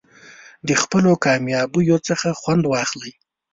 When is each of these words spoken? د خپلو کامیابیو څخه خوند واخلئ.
د 0.67 0.69
خپلو 0.81 1.11
کامیابیو 1.25 1.97
څخه 2.07 2.27
خوند 2.39 2.63
واخلئ. 2.67 3.11